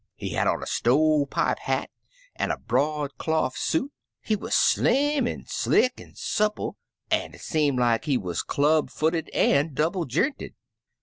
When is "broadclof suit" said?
2.57-3.91